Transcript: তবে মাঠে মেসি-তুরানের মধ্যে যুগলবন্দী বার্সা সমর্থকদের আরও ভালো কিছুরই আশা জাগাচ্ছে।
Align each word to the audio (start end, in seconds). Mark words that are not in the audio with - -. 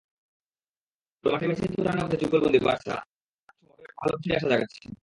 তবে 1.23 1.31
মাঠে 1.31 1.47
মেসি-তুরানের 1.47 2.03
মধ্যে 2.03 2.17
যুগলবন্দী 2.17 2.59
বার্সা 2.59 2.95
সমর্থকদের 3.47 3.89
আরও 3.93 4.13
ভালো 4.15 4.15
কিছুরই 4.17 4.37
আশা 4.37 4.47
জাগাচ্ছে। 4.49 4.81